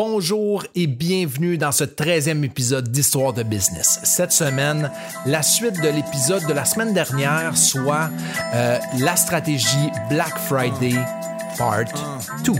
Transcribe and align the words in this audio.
Bonjour 0.00 0.62
et 0.76 0.86
bienvenue 0.86 1.58
dans 1.58 1.72
ce 1.72 1.82
13e 1.82 2.44
épisode 2.44 2.88
d'Histoire 2.88 3.32
de 3.32 3.42
business. 3.42 3.98
Cette 4.04 4.30
semaine, 4.30 4.92
la 5.26 5.42
suite 5.42 5.82
de 5.82 5.88
l'épisode 5.88 6.46
de 6.46 6.52
la 6.52 6.64
semaine 6.64 6.94
dernière, 6.94 7.56
soit 7.56 8.08
euh, 8.54 8.78
la 9.00 9.16
stratégie 9.16 9.90
Black 10.08 10.38
Friday 10.38 10.94
Part 11.58 11.84
2. 12.44 12.52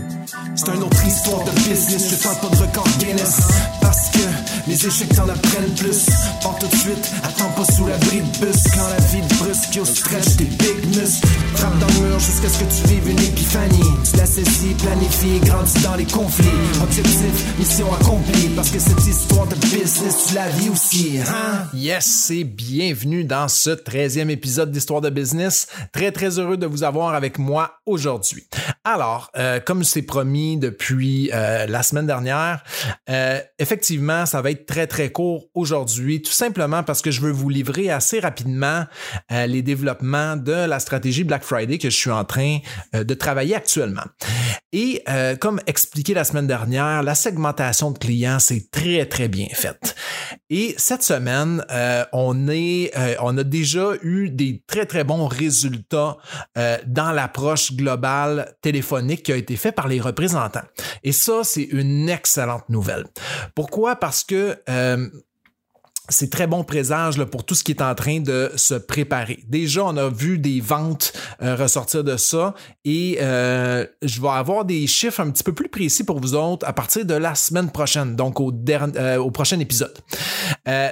C'est 0.55 0.75
une 0.75 0.83
autre 0.83 1.07
histoire 1.07 1.45
de 1.45 1.51
business, 1.51 2.09
je 2.11 2.21
tente 2.21 2.41
pas 2.41 2.53
de 2.53 2.61
record 2.61 2.87
Guinness. 2.99 3.39
Parce 3.79 4.09
que 4.09 4.19
les 4.67 4.85
échecs 4.85 5.15
t'en 5.15 5.29
apprennent 5.29 5.73
plus. 5.77 6.05
Pas 6.43 6.53
tout 6.59 6.67
de 6.67 6.75
suite, 6.75 7.11
attends 7.23 7.49
pas 7.55 7.63
sous 7.71 7.87
l'abri 7.87 8.19
de 8.19 8.45
bus. 8.45 8.63
Quand 8.75 8.89
la 8.89 8.99
vie 9.05 9.25
te 9.25 9.35
brusque, 9.35 9.75
yo 9.75 9.85
stretch 9.85 10.35
tes 10.35 10.43
big 10.43 10.97
muscles. 10.97 11.25
Frappe 11.55 11.79
dans 11.79 11.87
le 11.87 12.09
mur 12.09 12.19
jusqu'à 12.19 12.49
ce 12.49 12.59
que 12.59 12.65
tu 12.65 12.87
vives 12.87 13.09
une 13.09 13.19
épiphanie. 13.19 13.79
Tu 14.09 14.17
la 14.17 14.25
saisis, 14.25 14.75
planifie, 14.83 15.39
grandis 15.45 15.81
dans 15.81 15.95
les 15.95 16.05
conflits. 16.05 16.49
Objectif, 16.83 17.57
mission 17.57 17.93
accomplie. 17.93 18.49
Parce 18.55 18.69
que 18.69 18.79
cette 18.79 19.07
histoire 19.07 19.47
de 19.47 19.55
business, 19.55 20.25
tu 20.27 20.35
la 20.35 20.49
vis 20.49 20.69
aussi, 20.69 21.19
hein? 21.25 21.67
Yes, 21.73 22.31
et 22.31 22.43
bienvenue 22.43 23.23
dans 23.23 23.47
ce 23.47 23.69
13e 23.69 24.29
épisode 24.29 24.71
d'Histoire 24.71 24.99
de 24.99 25.09
business. 25.09 25.67
Très, 25.93 26.11
très 26.11 26.37
heureux 26.37 26.57
de 26.57 26.65
vous 26.65 26.83
avoir 26.83 27.13
avec 27.13 27.39
moi 27.39 27.79
aujourd'hui. 27.85 28.45
Alors, 28.91 29.29
euh, 29.37 29.59
comme 29.59 29.83
c'est 29.83 30.01
promis 30.01 30.57
depuis 30.57 31.29
euh, 31.31 31.67
la 31.67 31.83
semaine 31.83 32.07
dernière, 32.07 32.63
euh, 33.07 33.39
effectivement, 33.59 34.25
ça 34.25 34.41
va 34.41 34.49
être 34.49 34.65
très, 34.65 34.87
très 34.87 35.11
court 35.11 35.45
aujourd'hui, 35.53 36.23
tout 36.23 36.31
simplement 36.31 36.81
parce 36.81 37.03
que 37.03 37.11
je 37.11 37.21
veux 37.21 37.29
vous 37.29 37.49
livrer 37.49 37.91
assez 37.91 38.19
rapidement 38.19 38.85
les 39.29 39.61
développements 39.61 40.35
de 40.37 40.53
la 40.53 40.79
stratégie 40.79 41.23
Black 41.23 41.43
Friday 41.43 41.77
que 41.77 41.91
je 41.91 41.95
suis 41.95 42.09
en 42.09 42.23
train 42.23 42.59
de 42.93 43.13
travailler 43.13 43.53
actuellement. 43.55 44.03
Et 44.71 45.03
comme 45.39 45.59
expliqué 45.67 46.13
la 46.13 46.23
semaine 46.23 46.47
dernière, 46.47 47.03
la 47.03 47.15
segmentation 47.15 47.91
de 47.91 47.97
clients, 47.97 48.39
c'est 48.39 48.71
très, 48.71 49.05
très 49.05 49.27
bien 49.27 49.47
faite. 49.53 49.95
Et 50.49 50.73
cette 50.77 51.03
semaine, 51.03 51.63
on, 52.13 52.47
est, 52.47 52.91
on 53.21 53.37
a 53.37 53.43
déjà 53.43 53.91
eu 54.01 54.29
des 54.29 54.63
très, 54.67 54.85
très 54.85 55.03
bons 55.03 55.27
résultats 55.27 56.17
dans 56.55 57.11
l'approche 57.11 57.73
globale 57.73 58.55
téléphonique 58.61 58.78
qui 58.81 59.31
a 59.31 59.35
été 59.35 59.55
faite 59.55 59.75
par 59.75 59.87
les 59.87 59.99
représentants. 59.99 60.65
Et 61.03 61.11
ça, 61.11 61.43
c'est 61.43 61.63
une 61.63 62.09
excellente 62.09 62.69
nouvelle. 62.69 63.05
Pourquoi? 63.55 63.95
Parce 63.95 64.23
que 64.23 64.57
euh, 64.69 65.07
c'est 66.11 66.31
très 66.31 66.47
bon 66.47 66.63
présage 66.63 67.23
pour 67.25 67.45
tout 67.45 67.53
ce 67.53 67.63
qui 67.63 67.71
est 67.71 67.83
en 67.83 67.93
train 67.93 68.19
de 68.19 68.51
se 68.55 68.73
préparer. 68.73 69.43
Déjà, 69.47 69.85
on 69.85 69.95
a 69.95 70.09
vu 70.09 70.39
des 70.39 70.59
ventes 70.59 71.13
euh, 71.41 71.55
ressortir 71.55 72.03
de 72.03 72.17
ça 72.17 72.55
et 72.83 73.19
euh, 73.21 73.85
je 74.01 74.19
vais 74.19 74.29
avoir 74.29 74.65
des 74.65 74.87
chiffres 74.87 75.19
un 75.19 75.29
petit 75.29 75.43
peu 75.43 75.53
plus 75.53 75.69
précis 75.69 76.03
pour 76.03 76.19
vous 76.19 76.33
autres 76.33 76.67
à 76.67 76.73
partir 76.73 77.05
de 77.05 77.13
la 77.13 77.35
semaine 77.35 77.69
prochaine, 77.69 78.15
donc 78.15 78.39
au, 78.39 78.51
au 78.51 79.31
prochain 79.31 79.59
épisode. 79.59 79.97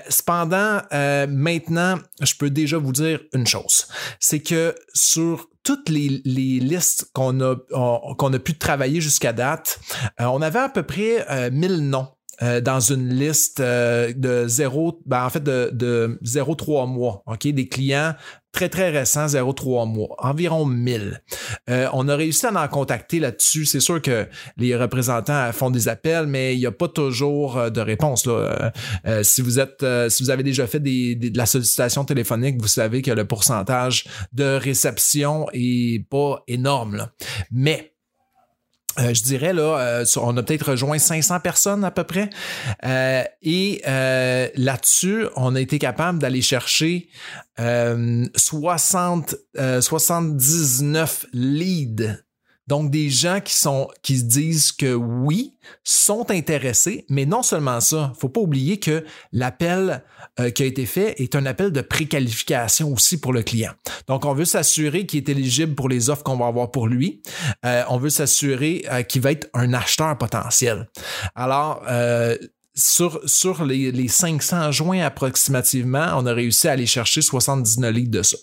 Cependant, 0.09 0.81
maintenant, 0.91 1.97
je 2.21 2.35
peux 2.35 2.51
déjà 2.51 2.77
vous 2.77 2.91
dire 2.91 3.19
une 3.33 3.47
chose, 3.47 3.87
c'est 4.19 4.39
que 4.39 4.75
sur 4.93 5.49
toutes 5.67 5.89
les, 5.89 6.21
listes 6.61 7.11
qu'on 7.11 7.41
a, 7.41 8.39
pu 8.39 8.57
travailler 8.57 9.01
jusqu'à 9.01 9.33
date, 9.33 9.81
euh, 10.21 10.25
on 10.27 10.41
avait 10.41 10.59
à 10.59 10.69
peu 10.69 10.83
près 10.83 11.29
euh, 11.29 11.51
1000 11.51 11.89
noms 11.89 12.07
euh, 12.41 12.61
dans 12.61 12.79
une 12.79 13.09
liste 13.09 13.59
euh, 13.59 14.13
de 14.15 14.47
0, 14.47 15.01
ben 15.05 15.25
en 15.25 15.29
fait 15.29 15.43
de, 15.43 15.69
de 15.73 16.17
0,3 16.23 16.87
mois, 16.87 17.21
OK? 17.25 17.47
Des 17.47 17.67
clients 17.67 18.15
très, 18.57 18.69
très 18.69 18.89
récents, 18.89 19.27
0,3 19.27 19.87
mois, 19.87 20.15
environ 20.17 20.65
1000. 20.65 21.21
Euh, 21.69 21.87
on 21.93 22.07
a 22.07 22.15
réussi 22.15 22.47
à 22.47 22.51
en 22.51 22.67
contacter 22.67 23.19
là-dessus. 23.19 23.67
C'est 23.67 23.79
sûr 23.79 24.01
que 24.01 24.27
les 24.57 24.75
représentants 24.75 25.51
font 25.51 25.69
des 25.69 25.87
appels, 25.87 26.25
mais 26.25 26.55
il 26.55 26.59
n'y 26.59 26.65
a 26.65 26.71
pas 26.71 26.87
toujours 26.87 27.59
euh, 27.59 27.69
de 27.69 27.81
réponse. 27.81 28.25
Là. 28.25 28.73
Euh, 29.05 29.21
si, 29.21 29.43
vous 29.43 29.59
êtes, 29.59 29.85
si 30.09 30.23
vous 30.23 30.31
avez 30.31 30.41
déjà 30.41 30.65
fait 30.65 30.79
de 30.79 31.37
la 31.37 31.45
sollicitation 31.45 32.03
téléphonique, 32.03 32.59
vous 32.59 32.67
savez 32.67 33.03
que 33.03 33.11
le 33.11 33.25
pourcentage 33.25 34.05
de 34.33 34.57
réception 34.57 35.45
est 35.53 36.09
pas 36.09 36.43
énorme. 36.47 37.09
Mais 37.51 37.93
euh, 38.99 39.13
je 39.13 39.23
dirais 39.23 39.53
là, 39.53 39.79
euh, 39.79 40.05
on 40.17 40.35
a 40.37 40.43
peut-être 40.43 40.71
rejoint 40.71 40.97
500 40.97 41.39
personnes 41.39 41.83
à 41.83 41.91
peu 41.91 42.03
près. 42.03 42.29
Euh, 42.83 43.23
et 43.41 43.81
euh, 43.87 44.47
là-dessus, 44.55 45.25
on 45.35 45.55
a 45.55 45.61
été 45.61 45.79
capable 45.79 46.19
d'aller 46.19 46.41
chercher 46.41 47.09
euh, 47.59 48.25
60, 48.35 49.35
euh, 49.57 49.81
79 49.81 51.27
leads. 51.33 52.17
Donc 52.67 52.91
des 52.91 53.09
gens 53.09 53.39
qui 53.39 53.53
sont 53.53 53.87
qui 54.01 54.17
se 54.17 54.23
disent 54.23 54.71
que 54.71 54.93
oui, 54.93 55.55
sont 55.83 56.29
intéressés, 56.31 57.05
mais 57.09 57.25
non 57.25 57.43
seulement 57.43 57.79
ça, 57.81 58.13
faut 58.19 58.29
pas 58.29 58.41
oublier 58.41 58.79
que 58.79 59.05
l'appel 59.31 60.03
euh, 60.39 60.49
qui 60.49 60.63
a 60.63 60.65
été 60.65 60.85
fait 60.85 61.19
est 61.21 61.35
un 61.35 61.45
appel 61.45 61.71
de 61.71 61.81
préqualification 61.81 62.91
aussi 62.91 63.19
pour 63.19 63.33
le 63.33 63.43
client. 63.43 63.71
Donc 64.07 64.25
on 64.25 64.33
veut 64.33 64.45
s'assurer 64.45 65.05
qu'il 65.05 65.19
est 65.19 65.29
éligible 65.29 65.75
pour 65.75 65.89
les 65.89 66.09
offres 66.09 66.23
qu'on 66.23 66.37
va 66.37 66.47
avoir 66.47 66.71
pour 66.71 66.87
lui. 66.87 67.21
Euh, 67.65 67.83
on 67.89 67.97
veut 67.97 68.09
s'assurer 68.09 68.85
euh, 68.91 69.03
qu'il 69.03 69.21
va 69.21 69.31
être 69.31 69.49
un 69.53 69.73
acheteur 69.73 70.17
potentiel. 70.17 70.89
Alors, 71.35 71.83
sur, 72.77 73.65
les, 73.65 73.91
les 73.91 74.07
500 74.07 74.71
joints 74.71 75.01
approximativement, 75.01 76.11
on 76.15 76.25
a 76.25 76.33
réussi 76.33 76.67
à 76.67 76.73
aller 76.73 76.85
chercher 76.85 77.21
79 77.21 77.91
litres 77.91 78.11
de 78.11 78.21
ça. 78.21 78.37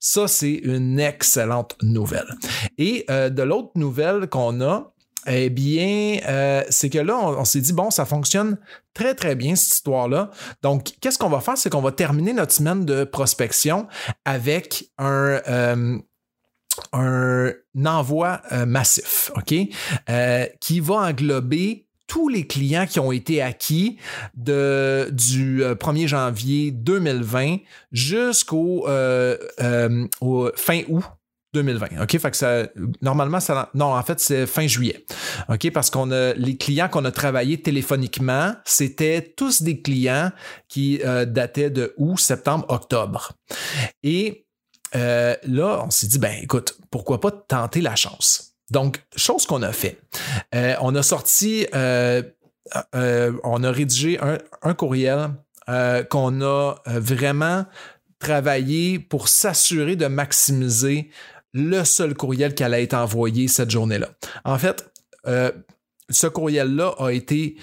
Ça, 0.00 0.28
c'est 0.28 0.54
une 0.54 0.98
excellente 0.98 1.76
nouvelle. 1.82 2.34
Et 2.78 3.04
euh, 3.10 3.30
de 3.30 3.42
l'autre 3.42 3.70
nouvelle 3.76 4.28
qu'on 4.28 4.60
a, 4.60 4.92
eh 5.26 5.50
bien, 5.50 6.18
euh, 6.28 6.62
c'est 6.70 6.90
que 6.90 6.98
là, 6.98 7.16
on, 7.18 7.44
s'est 7.44 7.60
dit, 7.60 7.72
bon, 7.72 7.90
ça 7.90 8.04
fonctionne 8.04 8.58
très, 8.94 9.14
très 9.14 9.34
bien, 9.34 9.56
cette 9.56 9.72
histoire-là. 9.74 10.30
Donc, 10.62 10.92
qu'est-ce 11.00 11.18
qu'on 11.18 11.28
va 11.28 11.40
faire? 11.40 11.58
C'est 11.58 11.70
qu'on 11.70 11.82
va 11.82 11.92
terminer 11.92 12.32
notre 12.32 12.52
semaine 12.52 12.84
de 12.84 13.04
prospection 13.04 13.86
avec 14.24 14.90
un... 14.98 15.40
euh, 15.48 15.98
un 16.92 17.54
envoi 17.86 18.42
euh, 18.52 18.66
massif, 18.66 19.30
OK, 19.34 19.54
qui 20.60 20.80
va 20.80 20.94
englober 20.96 21.85
tous 22.06 22.28
les 22.28 22.46
clients 22.46 22.86
qui 22.86 23.00
ont 23.00 23.12
été 23.12 23.42
acquis 23.42 23.98
de, 24.34 25.08
du 25.12 25.62
euh, 25.62 25.74
1er 25.74 26.06
janvier 26.06 26.70
2020 26.70 27.58
jusqu'au 27.92 28.86
euh, 28.88 29.36
euh, 29.60 30.06
fin 30.54 30.82
août 30.88 31.04
2020. 31.54 32.02
OK? 32.02 32.18
Fait 32.18 32.34
ça, 32.34 32.68
normalement, 33.00 33.40
ça, 33.40 33.70
non, 33.74 33.94
en 33.94 34.02
fait, 34.02 34.20
c'est 34.20 34.46
fin 34.46 34.66
juillet. 34.66 35.04
OK? 35.48 35.70
Parce 35.72 35.90
qu'on 35.90 36.10
a, 36.10 36.34
les 36.34 36.56
clients 36.56 36.88
qu'on 36.88 37.04
a 37.04 37.10
travaillé 37.10 37.60
téléphoniquement, 37.60 38.54
c'était 38.64 39.34
tous 39.36 39.62
des 39.62 39.80
clients 39.80 40.30
qui 40.68 41.00
euh, 41.04 41.24
dataient 41.24 41.70
de 41.70 41.94
août, 41.96 42.18
septembre, 42.18 42.66
octobre. 42.68 43.32
Et 44.02 44.46
euh, 44.94 45.34
là, 45.44 45.82
on 45.84 45.90
s'est 45.90 46.06
dit, 46.06 46.18
ben, 46.18 46.36
écoute, 46.42 46.78
pourquoi 46.90 47.20
pas 47.20 47.30
tenter 47.30 47.80
la 47.80 47.96
chance? 47.96 48.55
Donc, 48.70 49.02
chose 49.14 49.46
qu'on 49.46 49.62
a 49.62 49.72
fait. 49.72 50.00
Euh, 50.54 50.74
on 50.80 50.94
a 50.94 51.02
sorti, 51.02 51.66
euh, 51.74 52.22
euh, 52.94 53.32
on 53.44 53.62
a 53.62 53.70
rédigé 53.70 54.18
un, 54.20 54.38
un 54.62 54.74
courriel 54.74 55.30
qu'on 56.10 56.42
a 56.42 56.76
vraiment 56.86 57.66
travaillé 58.20 59.00
pour 59.00 59.26
s'assurer 59.26 59.96
de 59.96 60.06
maximiser 60.06 61.10
le 61.52 61.82
seul 61.82 62.14
courriel 62.14 62.54
qui 62.54 62.62
allait 62.62 62.84
être 62.84 62.94
envoyé 62.94 63.48
cette 63.48 63.72
journée-là. 63.72 64.10
En 64.44 64.58
fait, 64.58 64.88
ce 65.24 66.26
courriel-là 66.28 66.94
a 67.00 67.10
été 67.10 67.56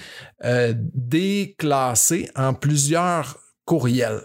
déclassé 0.43 2.29
en 2.35 2.53
plusieurs 2.53 3.37
courriels. 3.63 4.23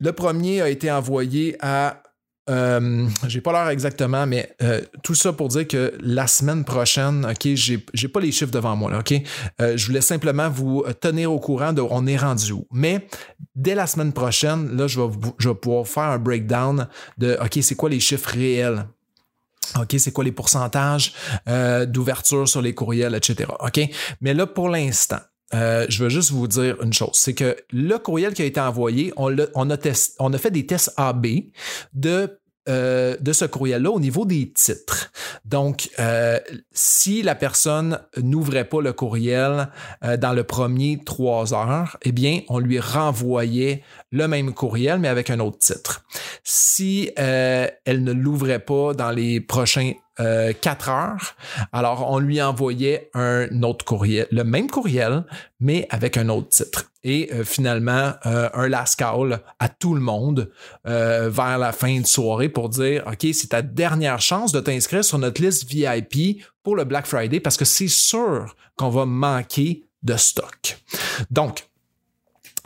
Le 0.00 0.12
premier 0.12 0.62
a 0.62 0.70
été 0.70 0.90
envoyé 0.90 1.58
à 1.60 2.02
euh, 2.48 3.08
j'ai 3.26 3.40
pas 3.40 3.52
l'heure 3.52 3.68
exactement, 3.68 4.26
mais 4.26 4.54
euh, 4.62 4.80
tout 5.02 5.14
ça 5.14 5.32
pour 5.32 5.48
dire 5.48 5.66
que 5.66 5.94
la 6.00 6.26
semaine 6.26 6.64
prochaine, 6.64 7.26
OK, 7.26 7.54
j'ai, 7.54 7.84
j'ai 7.92 8.08
pas 8.08 8.20
les 8.20 8.32
chiffres 8.32 8.52
devant 8.52 8.76
moi, 8.76 8.90
là, 8.90 9.00
OK? 9.00 9.14
Euh, 9.60 9.76
je 9.76 9.86
voulais 9.86 10.00
simplement 10.00 10.48
vous 10.48 10.84
tenir 11.00 11.32
au 11.32 11.40
courant 11.40 11.72
de 11.72 11.80
on 11.80 12.06
est 12.06 12.16
rendu 12.16 12.52
où. 12.52 12.66
Mais 12.70 13.06
dès 13.54 13.74
la 13.74 13.86
semaine 13.86 14.12
prochaine, 14.12 14.76
là, 14.76 14.86
je 14.86 15.00
vais, 15.00 15.08
je 15.38 15.48
vais 15.48 15.54
pouvoir 15.54 15.86
faire 15.86 16.04
un 16.04 16.18
breakdown 16.18 16.88
de 17.18 17.36
OK, 17.42 17.58
c'est 17.62 17.74
quoi 17.74 17.90
les 17.90 18.00
chiffres 18.00 18.30
réels? 18.30 18.86
OK, 19.74 19.96
c'est 19.98 20.12
quoi 20.12 20.24
les 20.24 20.32
pourcentages 20.32 21.12
euh, 21.48 21.86
d'ouverture 21.86 22.48
sur 22.48 22.62
les 22.62 22.74
courriels, 22.74 23.14
etc. 23.14 23.50
OK? 23.60 23.80
Mais 24.20 24.34
là, 24.34 24.46
pour 24.46 24.68
l'instant, 24.68 25.20
euh, 25.54 25.86
je 25.88 26.02
veux 26.02 26.08
juste 26.08 26.32
vous 26.32 26.48
dire 26.48 26.76
une 26.82 26.92
chose, 26.92 27.12
c'est 27.14 27.34
que 27.34 27.56
le 27.70 27.96
courriel 27.98 28.34
qui 28.34 28.42
a 28.42 28.44
été 28.44 28.60
envoyé, 28.60 29.12
on, 29.16 29.70
a 29.70 30.38
fait 30.38 30.50
des 30.50 30.66
tests 30.66 30.92
AB 30.96 31.26
de 31.92 32.38
euh, 32.68 33.16
de 33.20 33.32
ce 33.32 33.44
courriel-là 33.44 33.90
au 33.92 34.00
niveau 34.00 34.24
des 34.24 34.50
titres. 34.52 35.12
Donc, 35.44 35.88
euh, 36.00 36.40
si 36.72 37.22
la 37.22 37.36
personne 37.36 38.00
n'ouvrait 38.20 38.64
pas 38.64 38.80
le 38.80 38.92
courriel 38.92 39.68
euh, 40.02 40.16
dans 40.16 40.32
le 40.32 40.42
premier 40.42 40.98
trois 41.04 41.54
heures, 41.54 41.96
eh 42.02 42.10
bien, 42.10 42.40
on 42.48 42.58
lui 42.58 42.80
renvoyait 42.80 43.84
le 44.10 44.26
même 44.26 44.52
courriel, 44.52 44.98
mais 44.98 45.06
avec 45.06 45.30
un 45.30 45.38
autre 45.38 45.58
titre. 45.58 46.04
Si 46.42 47.12
euh, 47.20 47.68
elle 47.84 48.02
ne 48.02 48.12
l'ouvrait 48.12 48.58
pas 48.58 48.94
dans 48.94 49.12
les 49.12 49.40
prochains 49.40 49.92
euh, 50.20 50.52
4 50.60 50.88
heures. 50.88 51.36
Alors, 51.72 52.10
on 52.10 52.18
lui 52.18 52.40
envoyait 52.40 53.10
un 53.14 53.62
autre 53.62 53.84
courriel, 53.84 54.26
le 54.30 54.44
même 54.44 54.70
courriel, 54.70 55.24
mais 55.60 55.86
avec 55.90 56.16
un 56.16 56.28
autre 56.28 56.48
titre. 56.48 56.90
Et 57.04 57.30
euh, 57.32 57.44
finalement, 57.44 58.12
euh, 58.26 58.48
un 58.52 58.68
last 58.68 58.96
call 58.96 59.40
à 59.58 59.68
tout 59.68 59.94
le 59.94 60.00
monde 60.00 60.50
euh, 60.86 61.30
vers 61.30 61.58
la 61.58 61.72
fin 61.72 62.00
de 62.00 62.06
soirée 62.06 62.48
pour 62.48 62.68
dire, 62.68 63.04
OK, 63.06 63.26
c'est 63.32 63.50
ta 63.50 63.62
dernière 63.62 64.20
chance 64.20 64.52
de 64.52 64.60
t'inscrire 64.60 65.04
sur 65.04 65.18
notre 65.18 65.40
liste 65.40 65.70
VIP 65.70 66.42
pour 66.62 66.74
le 66.74 66.84
Black 66.84 67.06
Friday 67.06 67.38
parce 67.38 67.56
que 67.56 67.64
c'est 67.64 67.88
sûr 67.88 68.56
qu'on 68.76 68.90
va 68.90 69.06
manquer 69.06 69.84
de 70.02 70.16
stock. 70.16 70.78
Donc, 71.30 71.68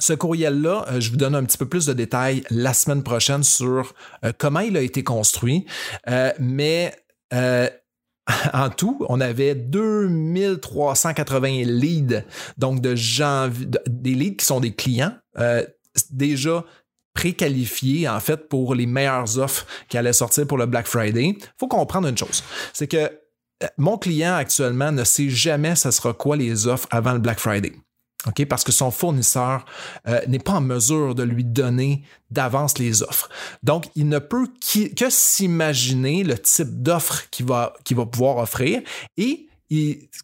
ce 0.00 0.14
courriel-là, 0.14 0.87
euh, 0.88 1.00
je 1.00 1.11
vous 1.11 1.17
donne 1.17 1.35
un 1.35 1.44
petit 1.44 1.58
peu 1.58 1.67
plus 1.67 1.87
de 1.87 1.93
détails 1.93 2.43
la 2.50 2.73
semaine 2.73 3.03
prochaine 3.03 3.44
sur 3.44 3.94
euh, 4.25 4.32
comment 4.37 4.61
il 4.61 4.76
a 4.76 4.81
été 4.81 5.05
construit, 5.05 5.67
euh, 7.32 7.69
en 8.53 8.71
tout, 8.71 9.05
on 9.09 9.21
avait 9.21 9.55
2380 9.55 11.65
leads, 11.65 12.25
donc 12.56 12.81
de 12.81 12.94
gens, 12.94 13.50
des 13.88 14.15
leads 14.15 14.37
qui 14.37 14.47
sont 14.47 14.61
des 14.61 14.75
clients 14.75 15.15
déjà 16.11 16.65
préqualifiés 17.15 18.09
en 18.09 18.21
fait 18.21 18.49
pour 18.49 18.75
les 18.75 18.87
meilleures 18.87 19.38
offres 19.38 19.67
qui 19.88 19.99
allaient 19.99 20.12
sortir 20.12 20.47
pour 20.47 20.59
le 20.59 20.67
Black 20.67 20.87
Friday. 20.87 21.37
Il 21.37 21.38
faut 21.59 21.69
comprendre 21.69 22.09
une 22.09 22.17
chose, 22.17 22.44
c'est 22.73 22.87
que 22.87 23.11
mon 23.77 23.99
client 23.99 24.35
actuellement 24.35 24.93
ne 24.93 25.05
sait 25.05 25.29
jamais 25.29 25.77
ce 25.77 25.91
sera 25.91 26.15
quoi 26.15 26.37
les 26.37 26.67
offres 26.67 26.88
avant 26.91 27.12
le 27.12 27.19
Black 27.19 27.38
Friday. 27.38 27.73
Parce 28.49 28.64
que 28.64 28.72
son 28.72 28.90
fournisseur 28.90 29.64
euh, 30.06 30.20
n'est 30.28 30.38
pas 30.38 30.52
en 30.52 30.61
mesure 30.61 31.14
de 31.14 31.22
lui 31.22 31.44
donner 31.44 32.02
d'avance 32.31 32.78
les 32.78 33.02
offres. 33.02 33.31
Donc, 33.62 33.87
il 33.96 34.08
ne 34.08 34.19
peut 34.19 34.46
que 34.96 35.11
s'imaginer 35.11 36.22
le 36.22 36.38
type 36.38 36.82
d'offre 36.82 37.22
qu'il 37.31 37.46
va, 37.46 37.75
pouvoir 38.12 38.37
offrir 38.38 38.82
et 39.17 39.49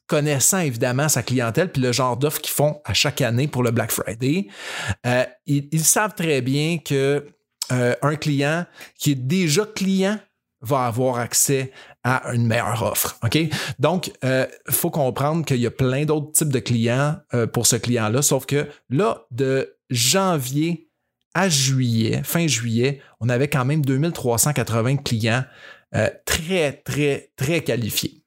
connaissant 0.08 0.58
évidemment 0.58 1.08
sa 1.08 1.22
clientèle 1.22 1.70
puis 1.70 1.80
le 1.80 1.92
genre 1.92 2.16
d'offres 2.16 2.40
qu'ils 2.40 2.52
font 2.52 2.80
à 2.84 2.94
chaque 2.94 3.20
année 3.20 3.46
pour 3.46 3.62
le 3.62 3.70
Black 3.70 3.92
Friday, 3.92 4.48
euh, 5.06 5.24
ils, 5.46 5.84
savent 5.84 6.14
très 6.14 6.42
bien 6.42 6.78
que 6.78 7.24
euh, 7.72 7.94
un 8.02 8.16
client 8.16 8.66
qui 8.98 9.12
est 9.12 9.14
déjà 9.14 9.64
client 9.64 10.18
va 10.60 10.86
avoir 10.86 11.18
accès 11.18 11.72
à 12.06 12.32
une 12.32 12.46
meilleure 12.46 12.84
offre. 12.84 13.18
Donc, 13.80 14.06
il 14.06 14.12
euh, 14.24 14.46
faut 14.70 14.90
comprendre 14.90 15.44
qu'il 15.44 15.56
y 15.56 15.66
a 15.66 15.72
plein 15.72 16.04
d'autres 16.04 16.30
types 16.30 16.52
de 16.52 16.60
clients 16.60 17.16
euh, 17.34 17.48
pour 17.48 17.66
ce 17.66 17.74
client-là, 17.74 18.22
sauf 18.22 18.46
que 18.46 18.68
là, 18.90 19.26
de 19.32 19.76
janvier 19.90 20.88
à 21.34 21.48
juillet, 21.48 22.22
fin 22.22 22.46
juillet, 22.46 23.00
on 23.18 23.28
avait 23.28 23.48
quand 23.48 23.64
même 23.64 23.84
2380 23.84 24.98
clients 24.98 25.44
euh, 25.96 26.08
très, 26.24 26.74
très, 26.84 27.32
très 27.36 27.62
qualifiés 27.62 28.22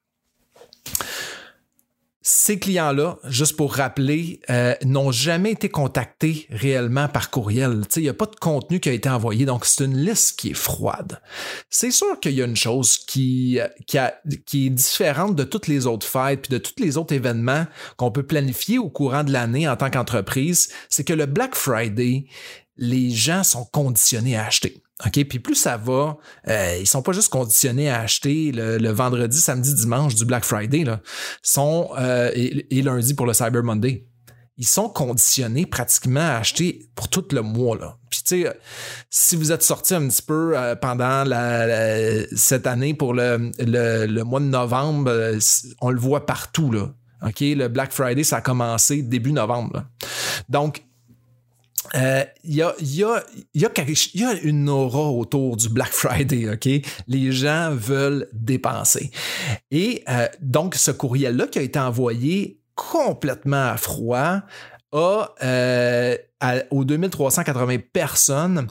ces 2.21 2.59
clients-là, 2.59 3.17
juste 3.29 3.55
pour 3.55 3.75
rappeler, 3.75 4.41
euh, 4.49 4.75
n'ont 4.83 5.11
jamais 5.11 5.51
été 5.51 5.69
contactés 5.69 6.47
réellement 6.49 7.07
par 7.07 7.29
courriel. 7.29 7.83
Il 7.95 8.01
n'y 8.01 8.09
a 8.09 8.13
pas 8.13 8.25
de 8.25 8.35
contenu 8.35 8.81
qui 8.81 8.89
a 8.89 8.91
été 8.91 9.07
envoyé, 9.07 9.45
donc 9.45 9.65
c'est 9.65 9.85
une 9.85 9.97
liste 9.97 10.37
qui 10.37 10.49
est 10.49 10.55
froide. 10.55 11.21
C'est 11.69 11.91
sûr 11.91 12.19
qu'il 12.19 12.33
y 12.33 12.41
a 12.41 12.45
une 12.45 12.57
chose 12.57 12.97
qui, 12.97 13.59
qui, 13.87 13.97
qui, 14.45 14.67
est 14.67 14.69
différente 14.69 15.35
de 15.35 15.45
toutes 15.45 15.67
les 15.67 15.87
autres 15.87 16.05
fêtes 16.05 16.41
puis 16.41 16.51
de 16.51 16.57
tous 16.57 16.73
les 16.77 16.97
autres 16.97 17.15
événements 17.15 17.65
qu'on 17.95 18.11
peut 18.11 18.23
planifier 18.23 18.79
au 18.79 18.89
courant 18.89 19.23
de 19.23 19.31
l'année 19.31 19.69
en 19.69 19.77
tant 19.77 19.89
qu'entreprise, 19.89 20.73
c'est 20.89 21.05
que 21.05 21.13
le 21.13 21.25
Black 21.25 21.55
Friday, 21.55 22.25
les 22.75 23.11
gens 23.11 23.43
sont 23.43 23.65
conditionnés 23.65 24.35
à 24.35 24.45
acheter. 24.45 24.81
OK, 25.05 25.23
puis 25.29 25.39
plus 25.39 25.55
ça 25.55 25.77
va, 25.77 26.17
euh, 26.49 26.77
ils 26.79 26.87
sont 26.87 27.01
pas 27.01 27.13
juste 27.13 27.29
conditionnés 27.29 27.89
à 27.89 28.01
acheter 28.01 28.51
le, 28.51 28.89
vendredi, 28.89 29.39
samedi, 29.39 29.73
dimanche 29.73 30.15
du 30.15 30.25
Black 30.25 30.43
Friday, 30.43 30.83
là, 30.83 30.99
sont 31.41 31.91
euh, 31.97 32.29
et, 32.33 32.81
lundi 32.81 33.13
pour 33.13 33.25
le 33.25 33.33
Cyber 33.33 33.63
Monday. 33.63 34.05
Ils 34.57 34.67
sont 34.67 34.89
conditionnés 34.89 35.65
pratiquement 35.65 36.19
à 36.19 36.35
acheter 36.35 36.89
pour 36.93 37.07
tout 37.07 37.25
le 37.31 37.41
mois. 37.41 37.77
Là. 37.77 37.97
Puis 38.09 38.19
tu 38.25 38.43
sais, 38.43 38.59
si 39.09 39.37
vous 39.37 39.53
êtes 39.53 39.63
sorti 39.63 39.95
un 39.95 40.05
petit 40.05 40.21
peu 40.21 40.51
euh, 40.57 40.75
pendant 40.75 41.23
cette 42.35 42.67
année 42.67 42.93
pour 42.93 43.13
le, 43.13 43.51
le, 43.57 44.23
mois 44.23 44.41
de 44.41 44.45
novembre, 44.45 45.11
euh, 45.11 45.39
on 45.79 45.91
le 45.91 45.99
voit 45.99 46.25
partout. 46.25 46.73
Là. 46.73 46.89
OK, 47.25 47.39
le 47.39 47.69
Black 47.69 47.93
Friday, 47.93 48.25
ça 48.25 48.37
a 48.37 48.41
commencé 48.41 49.01
début 49.01 49.31
novembre. 49.31 49.85
Donc, 50.49 50.83
il 51.93 52.01
euh, 52.01 52.23
y, 52.43 52.61
a, 52.61 52.75
y, 52.81 53.03
une 54.43 54.69
aura 54.69 55.09
autour 55.09 55.57
du 55.57 55.69
Black 55.69 55.91
Friday, 55.91 56.49
OK? 56.49 56.67
Les 57.07 57.31
gens 57.31 57.73
veulent 57.73 58.27
dépenser. 58.33 59.11
Et 59.71 60.03
euh, 60.09 60.27
donc, 60.41 60.75
ce 60.75 60.91
courriel-là 60.91 61.47
qui 61.47 61.59
a 61.59 61.61
été 61.61 61.79
envoyé 61.79 62.59
complètement 62.75 63.71
à 63.71 63.77
froid 63.77 64.41
a, 64.91 65.29
euh, 65.43 66.17
aux 66.71 66.83
2380 66.83 67.77
personnes, 67.93 68.67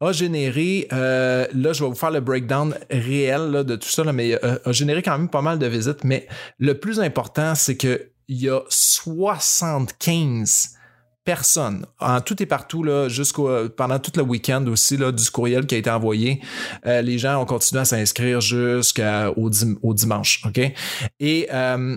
a 0.00 0.12
généré, 0.12 0.86
là, 0.90 1.72
je 1.72 1.82
vais 1.82 1.88
vous 1.88 1.94
faire 1.94 2.10
le 2.10 2.20
breakdown 2.20 2.74
réel 2.90 3.64
de 3.64 3.76
tout 3.76 3.88
ça, 3.88 4.04
mais 4.12 4.38
a 4.42 4.72
généré 4.72 5.02
quand 5.02 5.18
même 5.18 5.28
pas 5.28 5.42
mal 5.42 5.58
de 5.58 5.66
visites. 5.66 6.04
Mais 6.04 6.28
le 6.58 6.78
plus 6.78 7.00
important, 7.00 7.54
c'est 7.54 7.76
qu'il 7.76 8.10
y 8.28 8.48
a 8.48 8.60
75 8.68 10.76
personne, 11.24 11.86
en 12.00 12.20
tout 12.20 12.42
et 12.42 12.46
partout, 12.46 12.82
là, 12.82 13.08
jusqu'au, 13.08 13.68
pendant 13.70 13.98
tout 13.98 14.12
le 14.16 14.22
week-end 14.22 14.66
aussi, 14.66 14.96
là, 14.96 15.12
du 15.12 15.30
courriel 15.30 15.66
qui 15.66 15.74
a 15.74 15.78
été 15.78 15.90
envoyé, 15.90 16.40
euh, 16.86 17.02
les 17.02 17.18
gens 17.18 17.40
ont 17.40 17.44
continué 17.44 17.82
à 17.82 17.84
s'inscrire 17.84 18.40
jusqu'au 18.40 19.34
au 19.36 19.94
dimanche, 19.94 20.42
OK? 20.46 20.60
Et 21.20 21.48
euh, 21.52 21.96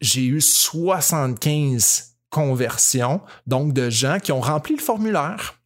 j'ai 0.00 0.24
eu 0.24 0.40
75 0.40 2.16
conversions, 2.30 3.20
donc 3.46 3.72
de 3.72 3.90
gens 3.90 4.18
qui 4.20 4.30
ont 4.32 4.40
rempli 4.40 4.76
le 4.76 4.82
formulaire, 4.82 5.60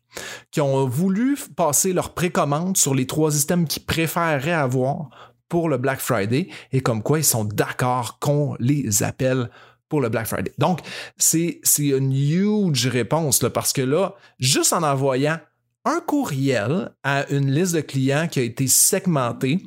qui 0.50 0.60
ont 0.60 0.86
voulu 0.86 1.36
passer 1.56 1.92
leur 1.92 2.14
précommande 2.14 2.76
sur 2.76 2.94
les 2.94 3.06
trois 3.06 3.32
systèmes 3.32 3.66
qu'ils 3.66 3.84
préféreraient 3.84 4.52
avoir 4.52 5.10
pour 5.48 5.68
le 5.68 5.76
Black 5.76 6.00
Friday 6.00 6.48
et 6.72 6.80
comme 6.80 7.02
quoi 7.02 7.18
ils 7.18 7.24
sont 7.24 7.44
d'accord 7.44 8.18
qu'on 8.18 8.56
les 8.58 9.02
appelle 9.02 9.50
pour 9.94 10.00
le 10.00 10.08
Black 10.08 10.26
Friday. 10.26 10.52
Donc, 10.58 10.80
c'est 11.16 11.60
une 11.78 12.12
huge 12.12 12.88
réponse 12.88 13.38
parce 13.54 13.72
que 13.72 13.80
là, 13.80 14.16
juste 14.40 14.72
en 14.72 14.82
envoyant 14.82 15.38
un 15.84 16.00
courriel 16.00 16.90
à 17.04 17.30
une 17.30 17.48
liste 17.48 17.76
de 17.76 17.80
clients 17.80 18.26
qui 18.26 18.40
a 18.40 18.42
été 18.42 18.66
segmentée, 18.66 19.62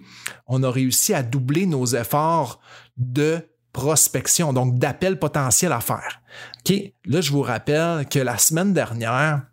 on 0.45 0.63
a 0.63 0.69
réussi 0.69 1.13
à 1.13 1.23
doubler 1.23 1.65
nos 1.65 1.85
efforts 1.85 2.59
de 2.97 3.39
prospection, 3.71 4.51
donc 4.51 4.77
d'appels 4.77 5.17
potentiels 5.17 5.71
à 5.71 5.79
faire. 5.79 6.19
Là, 7.05 7.21
je 7.21 7.31
vous 7.31 7.41
rappelle 7.41 8.05
que 8.09 8.19
la 8.19 8.37
semaine 8.37 8.73
dernière, 8.73 9.43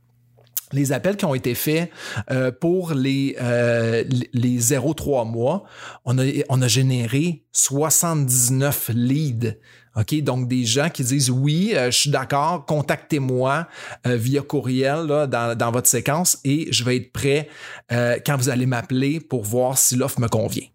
les 0.72 0.90
appels 0.90 1.16
qui 1.16 1.24
ont 1.24 1.36
été 1.36 1.54
faits 1.54 1.88
euh, 2.32 2.50
pour 2.50 2.94
les, 2.94 3.36
euh, 3.40 4.02
les 4.32 4.58
0-3 4.58 5.30
mois, 5.30 5.62
on 6.04 6.18
a, 6.18 6.24
on 6.48 6.60
a 6.60 6.66
généré 6.66 7.44
79 7.52 8.90
leads 8.92 9.54
OK? 9.96 10.20
Donc, 10.22 10.48
des 10.48 10.64
gens 10.64 10.90
qui 10.90 11.04
disent 11.04 11.30
oui, 11.30 11.72
euh, 11.74 11.90
je 11.90 11.98
suis 11.98 12.10
d'accord, 12.10 12.66
contactez-moi 12.66 13.68
euh, 14.06 14.16
via 14.16 14.42
courriel 14.42 15.06
dans, 15.28 15.70
votre 15.70 15.88
séquence 15.88 16.38
et 16.44 16.72
je 16.72 16.84
vais 16.84 16.96
être 16.96 17.12
prêt 17.12 17.48
euh, 17.92 18.18
quand 18.24 18.36
vous 18.36 18.48
allez 18.48 18.66
m'appeler 18.66 19.20
pour 19.20 19.44
voir 19.44 19.78
si 19.78 19.96
l'offre 19.96 20.20
me 20.20 20.28
convient. 20.28 20.66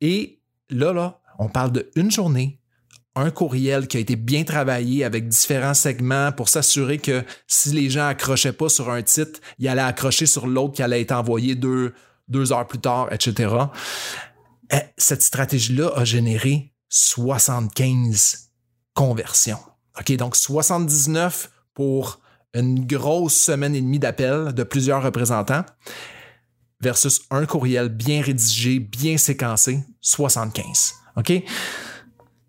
Et 0.00 0.40
là, 0.70 0.92
là, 0.92 1.20
on 1.38 1.48
parle 1.48 1.72
de 1.72 1.90
une 1.96 2.10
journée, 2.10 2.58
un 3.14 3.30
courriel 3.30 3.88
qui 3.88 3.96
a 3.96 4.00
été 4.00 4.16
bien 4.16 4.44
travaillé 4.44 5.04
avec 5.04 5.28
différents 5.28 5.74
segments 5.74 6.32
pour 6.32 6.48
s'assurer 6.48 6.98
que 6.98 7.24
si 7.46 7.70
les 7.70 7.88
gens 7.88 8.06
accrochaient 8.06 8.52
pas 8.52 8.68
sur 8.68 8.90
un 8.90 9.02
titre, 9.02 9.40
ils 9.58 9.68
allaient 9.68 9.80
accrocher 9.80 10.26
sur 10.26 10.46
l'autre 10.46 10.74
qui 10.74 10.82
allait 10.82 11.00
être 11.00 11.12
envoyé 11.12 11.54
deux, 11.54 11.94
deux 12.28 12.52
heures 12.52 12.66
plus 12.66 12.78
tard, 12.78 13.08
etc. 13.12 13.54
Cette 14.98 15.22
stratégie-là 15.22 15.92
a 15.94 16.04
généré 16.04 16.72
75 16.88 18.45
conversion. 18.96 19.58
OK, 20.00 20.10
donc 20.16 20.34
79 20.34 21.50
pour 21.74 22.18
une 22.54 22.86
grosse 22.86 23.34
semaine 23.34 23.74
et 23.74 23.80
demie 23.80 23.98
d'appels 23.98 24.54
de 24.54 24.62
plusieurs 24.62 25.02
représentants 25.02 25.64
versus 26.80 27.22
un 27.30 27.46
courriel 27.46 27.90
bien 27.90 28.22
rédigé, 28.22 28.80
bien 28.80 29.18
séquencé, 29.18 29.84
75. 30.00 30.94
OK? 31.16 31.32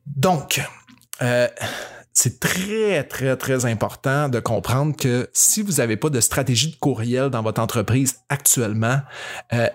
Donc, 0.05 0.61
euh, 1.21 1.47
c'est 2.13 2.39
très, 2.39 3.03
très, 3.03 3.35
très 3.35 3.65
important 3.65 4.29
de 4.29 4.39
comprendre 4.39 4.95
que 4.95 5.29
si 5.33 5.61
vous 5.61 5.73
n'avez 5.73 5.97
pas 5.97 6.09
de 6.09 6.21
stratégie 6.21 6.71
de 6.71 6.77
courriel 6.77 7.29
dans 7.29 7.43
votre 7.43 7.61
entreprise 7.61 8.19
actuellement, 8.29 9.01
euh, 9.53 9.67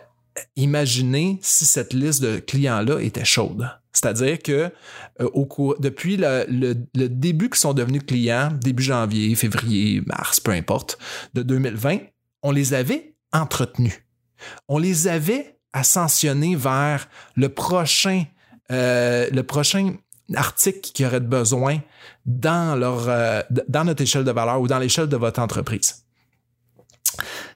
imaginez 0.56 1.38
si 1.42 1.66
cette 1.66 1.92
liste 1.92 2.22
de 2.22 2.38
clients-là 2.38 3.00
était 3.00 3.24
chaude. 3.24 3.70
C'est-à-dire 3.92 4.38
que 4.38 4.70
euh, 5.20 5.74
depuis 5.78 6.16
le, 6.16 6.74
début 7.08 7.50
qu'ils 7.50 7.58
sont 7.58 7.74
devenus 7.74 8.02
clients, 8.06 8.50
début 8.60 8.82
janvier, 8.82 9.34
février, 9.34 10.02
mars, 10.06 10.40
peu 10.40 10.52
importe, 10.52 10.98
de 11.34 11.42
2020, 11.42 11.98
on 12.42 12.50
les 12.50 12.74
avait 12.74 13.14
entretenus. 13.32 14.02
On 14.68 14.78
les 14.78 15.08
avait 15.08 15.58
ascensionnés 15.72 16.56
vers 16.56 17.08
le 17.36 17.48
prochain 17.48 18.24
euh, 18.70 19.28
le 19.30 19.42
prochain 19.42 19.96
article 20.34 20.80
qui 20.80 21.04
aurait 21.04 21.20
besoin 21.20 21.80
dans 22.24 22.78
leur 22.78 23.08
euh, 23.08 23.42
dans 23.68 23.84
notre 23.84 24.02
échelle 24.02 24.24
de 24.24 24.30
valeur 24.30 24.60
ou 24.60 24.68
dans 24.68 24.78
l'échelle 24.78 25.08
de 25.08 25.16
votre 25.16 25.40
entreprise. 25.40 26.04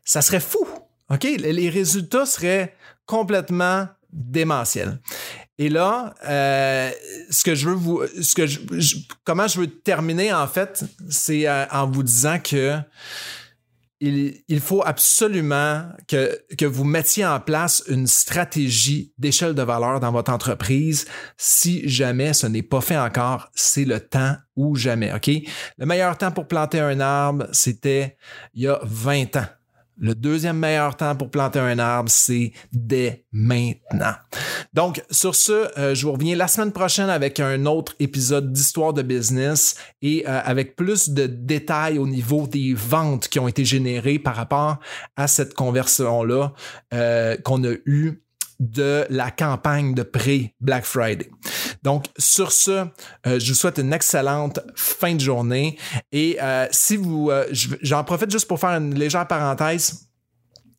Ça 0.04 0.20
serait 0.20 0.40
fou. 0.40 0.66
Les 1.22 1.70
résultats 1.70 2.26
seraient 2.26 2.74
complètement 3.06 3.88
démentiels. 4.12 5.00
Et 5.58 5.70
là, 5.70 6.14
euh, 6.28 6.90
ce 7.30 7.42
que 7.42 7.54
je 7.54 7.68
veux 7.68 7.74
vous, 7.74 8.02
ce 8.20 8.34
que 8.34 8.44
comment 9.24 9.46
je 9.46 9.60
veux 9.60 9.66
terminer 9.66 10.32
en 10.32 10.46
fait, 10.46 10.84
c'est 11.08 11.48
euh, 11.48 11.64
en 11.70 11.86
vous 11.86 12.02
disant 12.02 12.38
que 12.38 12.78
il, 14.00 14.60
faut 14.60 14.82
absolument 14.84 15.84
que, 16.06 16.38
que 16.58 16.66
vous 16.66 16.84
mettiez 16.84 17.24
en 17.24 17.40
place 17.40 17.82
une 17.88 18.06
stratégie 18.06 19.14
d'échelle 19.16 19.54
de 19.54 19.62
valeur 19.62 20.00
dans 20.00 20.12
votre 20.12 20.30
entreprise. 20.30 21.06
Si 21.38 21.88
jamais 21.88 22.34
ce 22.34 22.46
n'est 22.46 22.62
pas 22.62 22.82
fait 22.82 22.98
encore, 22.98 23.48
c'est 23.54 23.86
le 23.86 24.00
temps 24.00 24.36
ou 24.54 24.76
jamais. 24.76 25.12
OK? 25.14 25.30
Le 25.78 25.86
meilleur 25.86 26.18
temps 26.18 26.30
pour 26.30 26.46
planter 26.46 26.80
un 26.80 27.00
arbre, 27.00 27.46
c'était 27.52 28.18
il 28.52 28.64
y 28.64 28.68
a 28.68 28.78
20 28.82 29.36
ans. 29.36 29.46
Le 29.98 30.14
deuxième 30.14 30.58
meilleur 30.58 30.94
temps 30.94 31.16
pour 31.16 31.30
planter 31.30 31.58
un 31.58 31.78
arbre, 31.78 32.10
c'est 32.10 32.52
dès 32.70 33.24
maintenant. 33.32 34.14
Donc, 34.72 35.02
sur 35.10 35.34
ce, 35.34 35.78
euh, 35.78 35.94
je 35.94 36.06
vous 36.06 36.12
reviens 36.12 36.36
la 36.36 36.48
semaine 36.48 36.72
prochaine 36.72 37.10
avec 37.10 37.40
un 37.40 37.66
autre 37.66 37.94
épisode 37.98 38.52
d'Histoire 38.52 38.92
de 38.92 39.02
business 39.02 39.76
et 40.02 40.24
euh, 40.26 40.40
avec 40.44 40.76
plus 40.76 41.10
de 41.10 41.26
détails 41.26 41.98
au 41.98 42.06
niveau 42.06 42.46
des 42.46 42.74
ventes 42.74 43.28
qui 43.28 43.38
ont 43.38 43.48
été 43.48 43.64
générées 43.64 44.18
par 44.18 44.36
rapport 44.36 44.78
à 45.16 45.26
cette 45.28 45.54
conversion-là 45.54 46.52
euh, 46.94 47.36
qu'on 47.38 47.64
a 47.64 47.72
eue 47.86 48.22
de 48.58 49.04
la 49.10 49.30
campagne 49.30 49.94
de 49.94 50.02
pré-Black 50.02 50.84
Friday. 50.84 51.28
Donc, 51.82 52.06
sur 52.16 52.52
ce, 52.52 52.86
je 53.26 53.48
vous 53.48 53.54
souhaite 53.54 53.78
une 53.78 53.92
excellente 53.92 54.60
fin 54.74 55.14
de 55.14 55.20
journée. 55.20 55.76
Et 56.10 56.38
si 56.70 56.96
vous, 56.96 57.30
j'en 57.52 58.02
profite 58.02 58.30
juste 58.30 58.48
pour 58.48 58.58
faire 58.58 58.70
une 58.70 58.94
légère 58.94 59.28
parenthèse. 59.28 60.06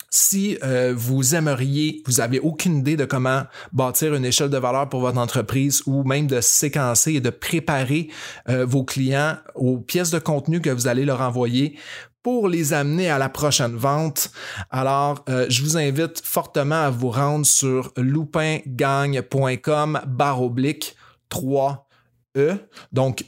Si 0.10 0.58
vous 0.96 1.36
aimeriez, 1.36 2.02
vous 2.06 2.22
avez 2.22 2.40
aucune 2.40 2.78
idée 2.78 2.96
de 2.96 3.06
comment 3.06 3.44
bâtir 3.74 4.16
une 4.16 4.26
échelle 4.26 4.50
de 4.50 4.58
valeur 4.58 4.90
pour 4.90 5.02
votre 5.02 5.18
entreprise 5.18 5.84
ou 5.86 6.04
même 6.04 6.28
de 6.28 6.42
séquencer 6.42 7.14
et 7.14 7.22
de 7.22 7.30
préparer 7.30 8.10
vos 8.48 8.86
clients 8.86 9.36
aux 9.56 9.78
pièces 9.78 10.12
de 10.12 10.20
contenu 10.20 10.62
que 10.62 10.70
vous 10.70 10.88
allez 10.88 11.04
leur 11.04 11.20
envoyer 11.22 11.78
pour 12.24 12.48
les 12.48 12.74
amener 12.74 13.10
à 13.10 13.18
la 13.18 13.28
prochaine 13.30 13.76
vente. 13.76 14.32
Alors, 14.70 15.26
je 15.28 15.62
vous 15.62 15.78
invite 15.78 16.22
fortement 16.24 16.84
à 16.84 16.90
vous 16.90 17.10
rendre 17.10 17.46
sur 17.46 17.92
loupingagne.com 17.98 20.02
barre 20.08 20.42
oblique 20.42 20.96
3E. 21.30 22.60
Donc, 22.92 23.26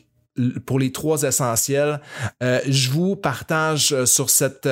pour 0.66 0.80
les 0.80 0.92
trois 0.92 1.24
essentiels, 1.24 2.02
euh, 2.44 2.60
je 2.68 2.90
vous 2.92 3.16
partage 3.16 3.92
euh, 3.92 4.06
sur 4.06 4.30
cette 4.30 4.68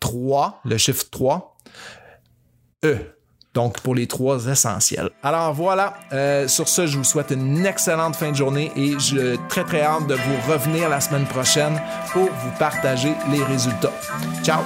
3, 0.00 0.60
le 0.64 0.78
chiffre 0.78 1.04
3, 1.10 1.56
E. 2.84 2.96
Donc, 3.54 3.80
pour 3.80 3.94
les 3.94 4.06
trois 4.06 4.48
essentiels. 4.48 5.08
Alors 5.22 5.54
voilà, 5.54 5.94
euh, 6.12 6.46
sur 6.46 6.68
ce, 6.68 6.86
je 6.86 6.98
vous 6.98 7.04
souhaite 7.04 7.30
une 7.30 7.64
excellente 7.64 8.14
fin 8.14 8.30
de 8.30 8.36
journée 8.36 8.70
et 8.76 8.98
je 8.98 9.36
très 9.48 9.64
très 9.64 9.80
hâte 9.80 10.06
de 10.06 10.14
vous 10.14 10.52
revenir 10.52 10.90
la 10.90 11.00
semaine 11.00 11.24
prochaine 11.24 11.80
pour 12.12 12.24
vous 12.24 12.50
partager 12.58 13.14
les 13.30 13.42
résultats. 13.42 13.94
Ciao! 14.42 14.60